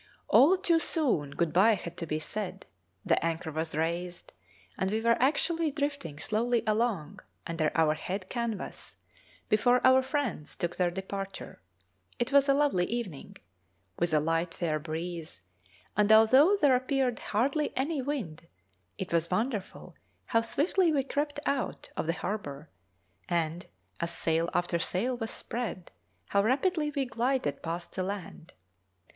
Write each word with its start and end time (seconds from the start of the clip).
All 0.29 0.57
too 0.57 0.79
soon 0.79 1.29
good 1.29 1.53
bye 1.53 1.75
had 1.75 1.95
to 1.97 2.07
be 2.07 2.17
said; 2.17 2.65
the 3.05 3.23
anchor 3.23 3.51
was 3.51 3.75
raised, 3.75 4.33
and 4.75 4.89
we 4.89 4.99
were 4.99 5.15
actually 5.21 5.69
drifting 5.69 6.17
slowly 6.17 6.63
along 6.65 7.19
under 7.45 7.71
our 7.75 7.93
head 7.93 8.27
canvas 8.27 8.97
before 9.47 9.79
our 9.85 10.01
friends 10.01 10.55
took 10.55 10.75
their 10.77 10.89
departure. 10.89 11.61
It 12.17 12.31
was 12.31 12.49
a 12.49 12.55
lovely 12.55 12.85
evening, 12.87 13.37
with 13.99 14.11
a 14.11 14.19
light 14.19 14.55
fair 14.55 14.79
breeze, 14.79 15.43
and 15.95 16.11
although 16.11 16.57
there 16.59 16.75
appeared 16.75 17.19
hardly 17.19 17.71
any 17.77 18.01
wind, 18.01 18.47
it 18.97 19.13
was 19.13 19.29
wonderful 19.29 19.93
how 20.25 20.41
swiftly 20.41 20.91
we 20.91 21.03
crept 21.03 21.39
out 21.45 21.91
of 21.95 22.07
the 22.07 22.13
harbour, 22.13 22.69
and, 23.29 23.67
as 23.99 24.09
sail 24.11 24.49
after 24.51 24.79
sail 24.79 25.15
was 25.15 25.29
spread, 25.29 25.91
how 26.29 26.41
rapidly 26.41 26.89
we 26.95 27.05
glided 27.05 27.61
past 27.61 27.91
the 27.91 28.01
land. 28.01 28.53